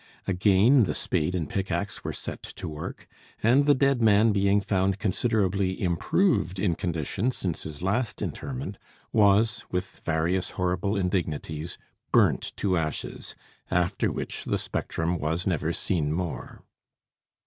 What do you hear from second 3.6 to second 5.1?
the dead man being found